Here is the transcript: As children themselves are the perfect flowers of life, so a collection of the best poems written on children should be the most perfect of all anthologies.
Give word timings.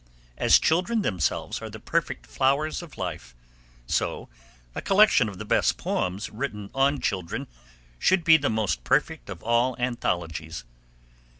As 0.35 0.57
children 0.57 1.03
themselves 1.03 1.61
are 1.61 1.69
the 1.69 1.79
perfect 1.79 2.25
flowers 2.25 2.81
of 2.81 2.97
life, 2.97 3.35
so 3.85 4.29
a 4.73 4.81
collection 4.81 5.29
of 5.29 5.37
the 5.37 5.45
best 5.45 5.77
poems 5.77 6.31
written 6.31 6.71
on 6.73 6.99
children 6.99 7.45
should 7.99 8.23
be 8.23 8.37
the 8.37 8.49
most 8.49 8.83
perfect 8.83 9.29
of 9.29 9.43
all 9.43 9.75
anthologies. 9.77 10.63